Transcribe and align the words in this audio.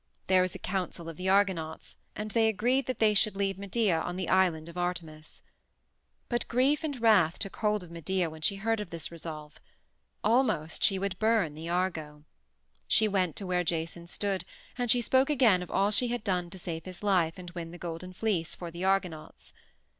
There 0.25 0.41
was 0.41 0.55
a 0.55 0.57
council 0.57 1.07
of 1.09 1.15
the 1.17 1.29
Argonauts, 1.29 1.95
and 2.15 2.31
they 2.31 2.47
agreed 2.47 2.87
that 2.87 2.97
they 2.97 3.13
should 3.13 3.35
leave 3.35 3.59
Medea 3.59 3.99
on 4.01 4.15
the 4.15 4.29
island 4.29 4.67
of 4.67 4.75
Artemis. 4.75 5.43
But 6.27 6.47
grief 6.47 6.83
and 6.83 6.99
wrath 6.99 7.37
took 7.37 7.57
hold 7.57 7.83
of 7.83 7.91
Medea 7.91 8.27
when 8.27 8.41
she 8.41 8.55
heard 8.55 8.79
of 8.79 8.89
this 8.89 9.11
resolve. 9.11 9.59
Almost 10.23 10.83
she 10.83 10.97
would 10.97 11.19
burn 11.19 11.53
the 11.53 11.69
Argo. 11.69 12.23
She 12.87 13.07
went 13.07 13.35
to 13.35 13.45
where 13.45 13.63
Jason 13.63 14.07
stood, 14.07 14.43
and 14.75 14.89
she 14.89 15.01
spoke 15.01 15.29
again 15.29 15.61
of 15.61 15.69
all 15.69 15.91
she 15.91 16.07
had 16.07 16.23
done 16.23 16.49
to 16.49 16.57
save 16.57 16.85
his 16.85 17.03
life 17.03 17.37
and 17.37 17.51
win 17.51 17.69
the 17.69 17.77
Golden 17.77 18.11
Fleece 18.11 18.55
for 18.55 18.71
the 18.71 18.83
Argonauts. 18.83 19.53